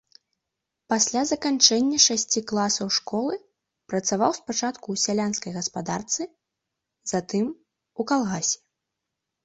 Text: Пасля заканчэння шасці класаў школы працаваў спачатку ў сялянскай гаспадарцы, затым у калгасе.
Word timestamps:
Пасля 0.93 1.21
заканчэння 1.31 1.99
шасці 2.05 2.43
класаў 2.53 2.87
школы 2.97 3.35
працаваў 3.93 4.31
спачатку 4.41 4.83
ў 4.91 4.97
сялянскай 5.05 5.51
гаспадарцы, 5.61 6.21
затым 7.17 7.45
у 7.57 8.01
калгасе. 8.13 8.57